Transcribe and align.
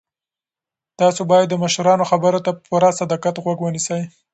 تاسو 0.99 1.21
باید 1.31 1.47
د 1.49 1.55
مشرانو 1.63 2.09
خبرو 2.11 2.43
ته 2.45 2.51
په 2.57 2.61
پوره 2.67 2.89
دقت 3.11 3.35
غوږ 3.43 3.57
ونیسئ. 3.61 4.01